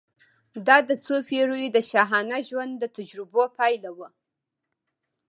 [0.67, 4.09] دا د څو پېړیو د شاهانه ژوند د تجربو پایله وه.